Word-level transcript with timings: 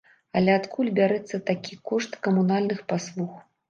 Але 0.39 0.55
адкуль 0.59 0.89
бярэцца 1.01 1.43
такі 1.51 1.79
кошт 1.93 2.11
камунальных 2.27 2.85
паслуг? 2.93 3.43